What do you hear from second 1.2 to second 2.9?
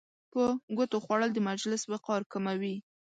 د مجلس وقار کموي.